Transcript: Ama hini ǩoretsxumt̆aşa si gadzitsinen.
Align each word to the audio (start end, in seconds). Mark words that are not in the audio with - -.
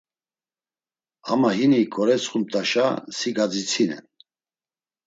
Ama 1.31 1.49
hini 1.57 1.81
ǩoretsxumt̆aşa 1.93 2.85
si 3.17 3.29
gadzitsinen. 3.37 4.05